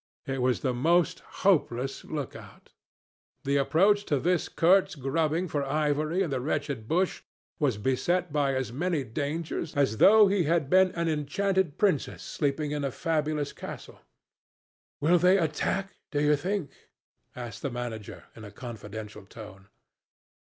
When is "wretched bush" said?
6.41-7.21